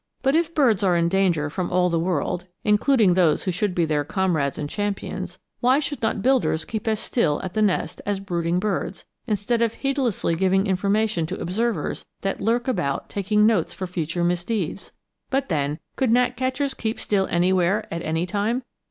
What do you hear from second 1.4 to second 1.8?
from